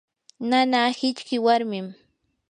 [0.49, 1.87] nanaa hiqchi warmim.